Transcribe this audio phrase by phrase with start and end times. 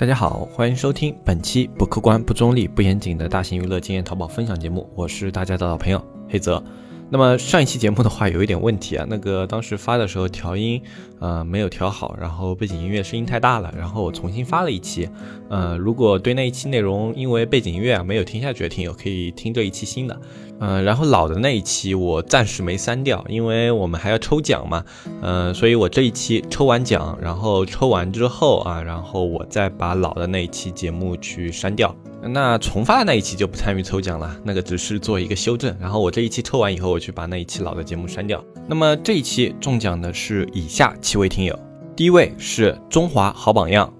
[0.00, 6.64] 大家好，欢迎收听本期不客观、不中立、不严谨的大型娱乐经验淘宝分享节目，我是大家的老朋友黑泽。
[7.12, 10.80] 那么上一期节目的话有一点问题啊，那个当时发的时候调音
[11.18, 15.08] 呃没有调好，然后背景音乐声音太大了，然后我重新发了一期。
[15.48, 20.20] 呃，如果对那一期内容因为背景音乐啊没有听下去的听友，可以听这一期新的。
[20.60, 24.84] 嗯，然后老的那一期我暂时没删掉，因为我们还要抽奖嘛。
[25.20, 31.92] 嗯，所以我这一期抽完奖，然后抽完之后啊，然后我再把老的那一期节目去删掉。
[32.22, 35.74] 那重发的那一期就不参与抽奖了，那个只是做一个修正。
[35.80, 38.44] 然后我这一期抽完以后，我去把那一期老的节目删掉。
[38.68, 41.58] 那么这一期中奖的是以下七位听友：
[41.96, 43.92] 第一位是中华好榜样，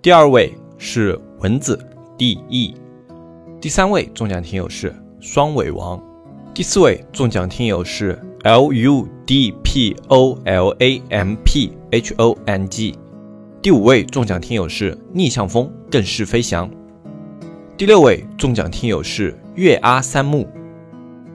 [0.00, 1.78] 第二位是蚊子
[2.16, 2.74] D E，
[3.60, 6.00] 第三位中奖听友是双尾王，
[6.54, 12.96] 第四位中奖听友是 L U D P O L A M P H O N G，
[13.60, 16.70] 第五位中奖听友是逆向风更是飞翔。
[17.76, 20.46] 第六位中奖听友是月阿三木，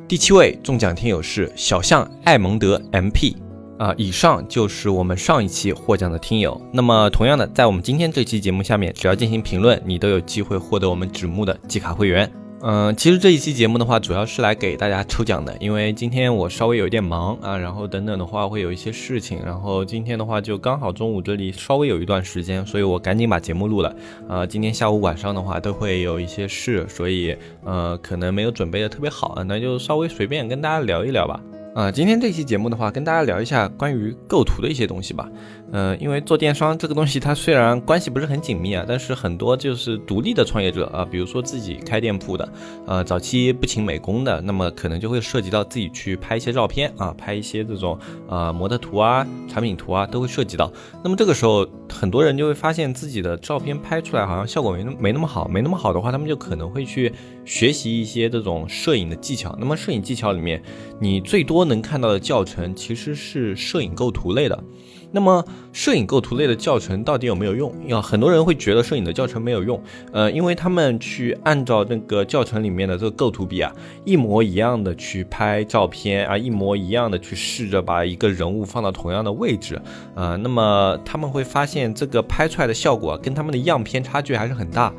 [0.07, 3.35] 第七位中奖听友是小象艾蒙德 MP
[3.77, 6.59] 啊，以上就是我们上一期获奖的听友。
[6.71, 12.31] 那么同样的，在我们今天这期节目下面，只要进行评论，你都有机会获得我们纸木的季卡会员。
[12.61, 23.95] 嗯，其实这一期节目的话，主要是来给大家抽奖的，因为今天我稍微有一点忙啊，然后等等的话会有一些事情，然后今天的话就刚好中午这里稍微有一段时间，所以我赶紧把节目录了。
[24.27, 31.39] 呃，今天下午晚上的话都会有一些事，所以呃可能没有准备的特别好，那就稍微随便跟大家聊一聊吧。
[31.75, 35.29] 啊，今天这期节目的话，跟大家聊一下关于构图的一些东西吧。
[35.71, 42.49] 嗯，因为做电商这个东西，它虽然关系不是很紧密啊，但是很多就是独立的创业者啊，比如说自己开店铺的，
[42.87, 47.97] 呃，早期不请美工的，那么可能就会涉及到自己去拍一些照片啊，拍一些这种
[48.27, 50.71] 呃模特图啊、产品图啊，都会涉及到。
[51.03, 57.13] 那么这个时候，很多人就会发现自己的照片拍出来好像效果没那没那么好，没那么好的话，他们就可能会去
[57.49, 59.57] 学习一些这种摄影的技巧。
[59.59, 60.61] 那么摄影技巧里面，
[60.99, 64.63] 你最多能看到的教程其实是摄影构图类的。
[65.11, 65.43] 那么，
[65.73, 67.73] 摄影构图类的教程到底有没有用？
[67.87, 69.81] 要很多人会觉得摄影的教程没有用，
[70.13, 73.73] 呃，因为他们去按照那个教程里面的这个构图比啊，
[74.05, 79.81] 一模一样的去拍照片啊，一模一样的去试着把一个人物放到同样的位置，
[80.13, 84.93] 呃，那么他们会发现这个拍出来的效果跟他们的样片差距还是很大。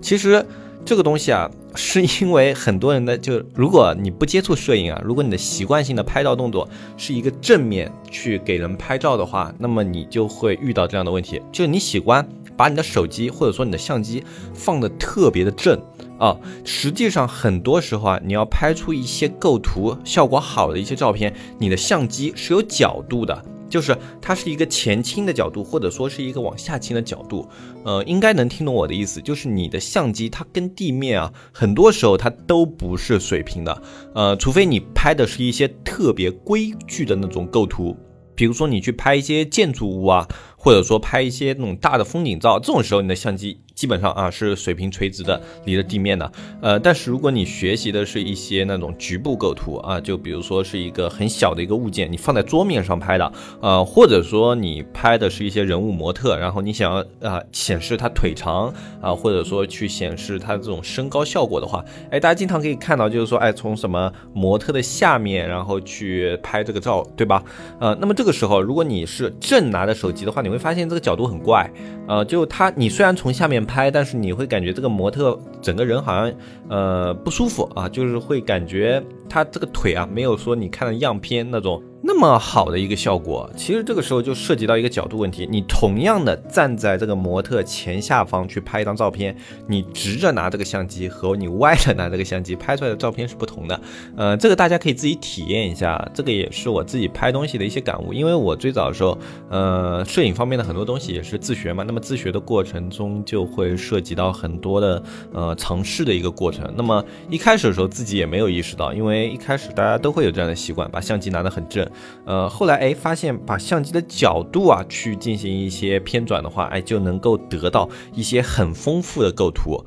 [0.00, 0.44] 其实。
[0.84, 15.80] 这个东西啊，是因为很多人的就，如果你不接触摄影啊，如果你的习惯性的拍照动作是一个正面去给人拍照的话，那么你就会遇到这样的问题，就是你喜欢把你的手机或者说你的相机放的特别的正
[16.18, 23.44] 啊，实际上很多时候啊，你要拍出一些构图效果好的一些照片，你的相机是有角度的。
[23.72, 27.48] 就是它是一个前倾的角度，或者说是一个往下倾的角度，
[27.84, 29.18] 呃，应该能听懂我的意思。
[29.22, 33.82] 就是你的相机它跟地面啊，很多时候它都不是水平的，
[34.14, 37.96] 呃，除非你拍的是一些特别规矩的那种构图，
[38.34, 40.28] 比如说你去拍一些建筑物啊，
[40.62, 43.58] 或者说拍一些那种大的风景照，这种时候你的相机。
[43.74, 46.30] 基本上啊是水平垂直的离着地面的，
[46.60, 67.42] 呃，但是如果你学习的是一些那种局部构图啊，就比如说是一个很小的一个物件，你放在桌面上拍的，呃，或者说你拍的是一些人物模特，然后你想要啊显示他腿长啊，或者说去显示他这种身高效果的话，哎，大家经常可以看到，就是说，哎，从什么模特的下面，然后去拍这个照，对吧？
[67.80, 71.68] 呃，那么这个时候，如果你是正拿着手机的话，你会发现这个角度很怪，
[72.06, 73.62] 呃，就他你虽然从下面。
[73.64, 76.32] 拍，但是你会感觉这个模特整个人好像
[76.68, 81.82] 呃不舒服啊，就是会感觉他这个腿啊没有说你看的样片那种。
[82.04, 85.46] 那么好的一个效果，其实这个时候就涉及到一个角度问题。
[85.48, 89.36] 你同样的站在这个模特前下方去拍一张照片，
[89.68, 93.80] 你直着拿这个相机和你歪着拿这个相机拍出来的照片是不同的。
[94.16, 98.12] 呃，这个大家可以自己体验一下，这个也是我自己拍东西的一些感悟。
[98.12, 99.16] 因为我最早的时候，
[99.48, 101.84] 呃，摄影方面的很多东西也是自学嘛。
[101.84, 105.00] 那么自学的过程中就会涉及到很多的
[105.32, 106.68] 呃尝试的一个过程。
[106.76, 111.88] 那么一开始的时候自己也没有意识到，因为一开始大家都会有这样的习惯，把相机拿得很正。
[112.24, 119.84] 呃，后来哎，发现把相机的角度啊，去进行一些偏转的话，哎，就能够得到一些很丰富的构图。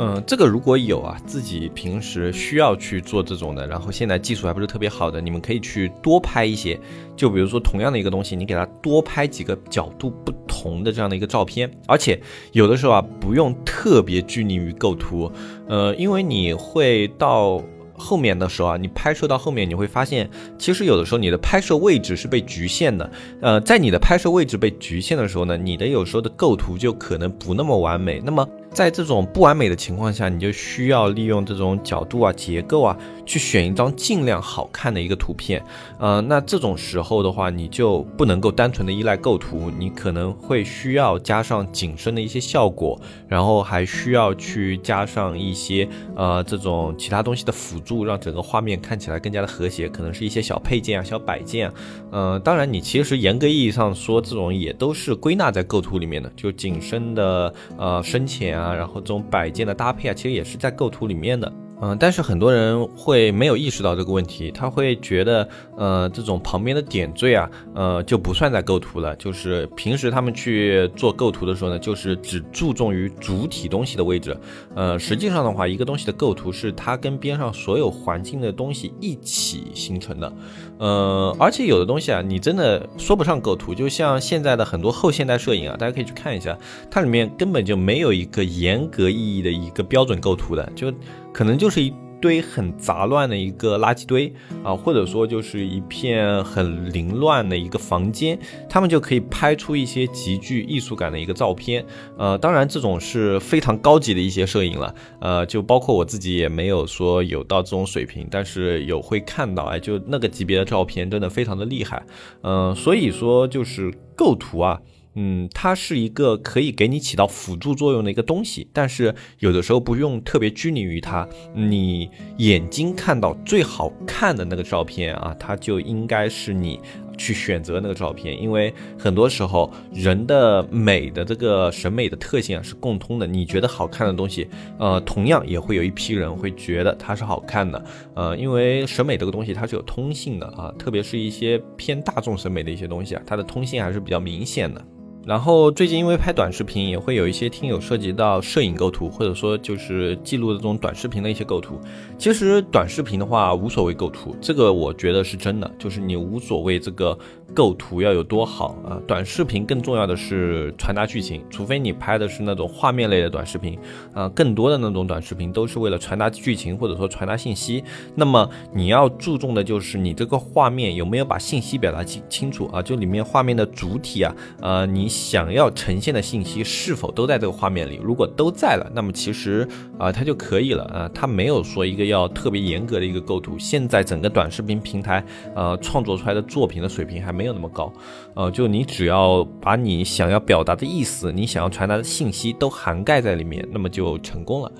[0.00, 6.78] 嗯，这个如果有啊，自己平时需要去做这种的，然后现在技术还不是特别好的，你们可以去多拍一些。
[7.16, 12.20] 就比如说同样的一个东西，你给它多拍几个角度不同的这样的一个照片，而且
[12.52, 15.32] 有的时候啊，不用特别拘泥于构图，
[15.66, 17.60] 呃，因为你会到。
[17.98, 23.10] 后面的时候啊，你拍摄到后面，你会发现，其实有的时候你的拍摄位置是被局限的。
[23.40, 28.22] 呃，在你的拍摄位置被局限的时候呢，你的有时候的构图就可能不那么完美。
[28.24, 35.64] 那么在这种不完美的情况下，你就需要利用这种角度啊、结构啊，去选一张尽量好看的一个图片。
[35.98, 49.88] 呃，那这种时候的话，你就不能够单纯的依赖构图，你可能会需要加上景深的一些效果，然后还需要去加上一些呃这种其他东西的辅助，让整个画面看起来更加的和谐。
[49.88, 51.72] 可能是一些小配件啊、小摆件。
[52.12, 58.58] 呃，当然你其实严格意义上说，这种也都是归纳在构图里面的，就景深的呃深浅。
[58.58, 61.52] 啊，然后这种摆件的搭配啊，其实也是在构图里面的。
[61.80, 69.14] 嗯，但是很多人会没有意识到这个问题，他会觉得，呃，这种旁边的点缀啊，呃，就不算在构图了。
[69.16, 74.36] 就是平时他们去做构图的时候呢，就是只注重于主体东西的位置。
[74.74, 80.32] 呃，实际上的话，一个东西的构图是它跟边上所有环境的东西一起形成的。
[80.78, 83.72] 呃，而且有的东西啊，你真的说不上构图。
[83.72, 86.58] 就像现在的很多后现代摄影啊，大家可以去看一下，
[86.90, 90.92] 它里面根本就没有一个严格意义的一个标准构图的，就。
[91.32, 94.32] 可能就是一堆很杂乱的一个垃圾堆
[94.64, 98.36] 啊，或者说就是一片很凌乱的一个房间，
[98.68, 101.86] 他们就可以拍出一些极具艺术感的一个照片。
[102.16, 112.02] 呃，当然这种是非常高级的一些摄影了，呃，就包括我自己也没有说有到这种水平，但是有会看到，哎，就那个级别的照片真的非常的厉害。
[112.42, 114.80] 嗯，所以说就是构图啊。
[115.20, 121.28] 嗯，它是一个可以给你起到辅助作用的一个东西，但是有的时候不用特别拘泥于它。
[121.52, 126.78] 你眼睛看到最好看的那个照片啊，它就应该是你
[127.16, 133.26] 去选择那个照片，因为很多时候人的美的这个审美的特性啊是共通的。
[133.26, 134.46] 你觉得好看的东西，
[134.78, 137.84] 呃，同样也会有一批人会觉得它是好看的，
[138.14, 144.80] 呃，因为审美这个东西它是有通性的啊，特别是一些偏大众审美的一些东西啊，它的通性还是比较明显的。
[145.28, 151.78] 然后最近因为拍短视频，也会有一些听友涉及到摄影构图，或者说就是记录的这种短视频的一些构图。
[152.16, 157.16] 其实短视频的话无所谓构图，这个我觉得是真的，就是你无所谓这个
[157.54, 158.98] 构图要有多好啊。
[159.06, 163.78] 短视频更重要的是传达剧情，除非你拍的是那种画面类的短视频
[164.14, 167.84] 啊，更多的那种短视频都是为了传达剧情或者说传达信息。
[168.14, 175.17] 那么你要注重的就是你这个画面有没有把信息表达清清楚啊，就里面画面的主体啊，呃你。
[175.18, 177.98] 想要呈现的信息是否都在这个画面里？
[178.02, 179.66] 如果都在了，那么其实
[179.98, 181.10] 啊，它就可以了啊。
[181.12, 183.58] 它没有说一个要特别严格的一个构图。
[183.58, 185.24] 现在整个短视频平台，
[185.54, 187.92] 呃，创作出来的作品的水平还没有那么高。
[188.34, 194.72] 呃，就你只要把你想要表达的意思，你想要传达的信息都涵盖在里面，那么就成功了。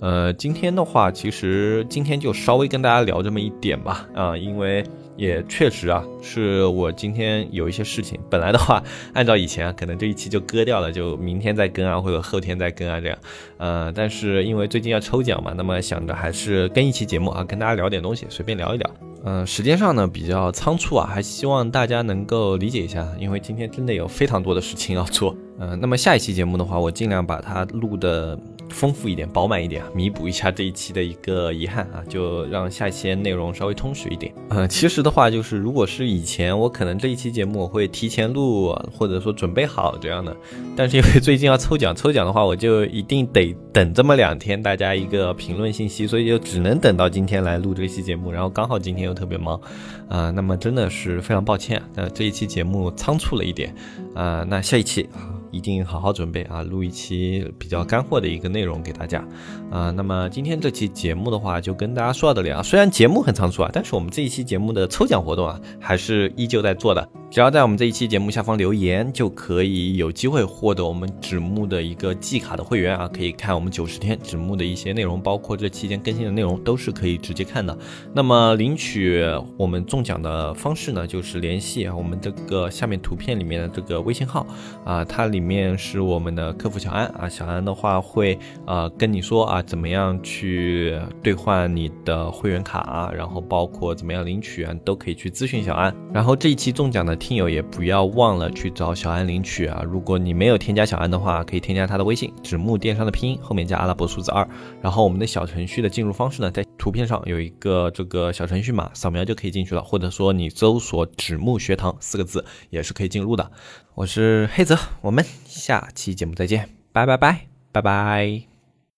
[0.00, 4.08] 呃，今天的话，其实今天就稍微跟大家聊这么一点吧。
[4.14, 4.84] 啊，因为。
[5.16, 8.20] 也确实啊，是我今天有一些事情。
[8.28, 8.82] 本来的话，
[9.14, 13.16] 按照以前啊，可能这一期就割掉了，就明天再更啊，或者后天再更啊这样。
[13.56, 18.90] 呃，但是因为最近要抽奖嘛，那么想着还是跟一期节目啊，跟大家聊点东西，随便聊一聊。
[19.24, 25.34] 嗯，时间上呢比较仓促啊，还希望大家能够理解一下，因为今天真的有非常多的事情要做。
[25.58, 28.38] 嗯，那么下一期节目的话，我尽量把它录的。
[28.70, 34.32] 丰富一点，饱满一点啊，弥补一下这一期的一个遗憾啊，就让下一期内容稍微充实一点。
[34.50, 40.36] 嗯，其实的话，就是如果是以前，我可能这一期节目我会提前录，或者说准备好这样的。
[40.76, 48.30] 但是因为最近要抽奖，抽奖的话，我就一定得等这么两天，大家一个评论信息，所以就只能等到今天来录这期节目。
[48.30, 49.60] 然后刚好今天又特别忙，
[50.08, 53.74] 啊，那么真的是非常抱歉，那这一期节目仓促了一点，
[54.14, 55.08] 啊，那下一期。
[55.56, 59.26] 一定好好准备啊，录一期比较干货的一个内容给大家
[59.70, 59.90] 啊。
[59.90, 62.62] 那么今天这期节目的话，就跟大家说到这里啊。
[62.62, 67.08] 虽然节目很仓促啊，但是我们这一期节目的抽奖活动啊，还是依旧在做的。
[67.28, 77.76] 只要在我们这一期节目下方留言，就可以有机会获得我们纸木的一个季卡的会员啊，可以看我们九十天纸木的一些内容，包括这期间更新的内容都是可以直接看的。
[78.14, 79.22] 那么领取
[79.58, 84.46] 我们中奖的方式呢，就是联系啊我们这个下面图片里面的这个微信号
[84.84, 95.94] 啊，它里面是我们的客服小安啊，小安的话会啊跟你说啊怎么样去兑换你的会员卡啊，然后包括怎么样领取啊，都可以去咨询小安。
[96.14, 99.82] 然后这一期中奖听友也不要忘了去找小安领取啊！
[99.82, 104.46] 如果你没有添加小安的话，可以添加他的微信“纸木电商”的拼音后面加阿拉伯数字二。
[104.80, 109.82] 然后我们的小程序的进入方式呢，在图片上有一个这个小程序码，扫描就可以进去了。
[109.82, 113.50] 或者说你搜索“纸木学堂”四个字也是可以进入的。
[113.94, 118.55] 我是黑泽，我们下期节目再见，拜拜拜拜拜。